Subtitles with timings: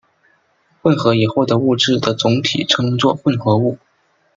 [0.81, 3.77] 混合以后的物质的总体称作混合物。